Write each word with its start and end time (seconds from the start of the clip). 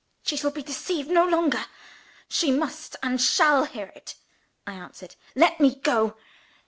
"She 0.23 0.35
shall 0.35 0.49
be 0.49 0.63
deceived 0.63 1.11
no 1.11 1.27
longer 1.27 1.63
she 2.27 2.51
must, 2.51 2.95
and 3.03 3.21
shall, 3.21 3.65
hear 3.65 3.91
it," 3.95 4.15
I 4.65 4.73
answered. 4.73 5.15
"Let 5.35 5.59
me 5.59 5.75
go!" 5.75 6.17